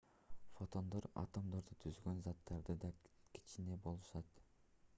фотондор 0.59 1.03
атомдорду 1.23 1.77
түзгөн 1.85 2.23
заттардан 2.29 2.79
да 2.85 2.91
кичине 3.39 3.79
болушат 3.85 4.43